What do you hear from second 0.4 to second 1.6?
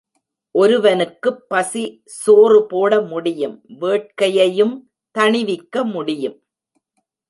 ஒருவனுக்குப்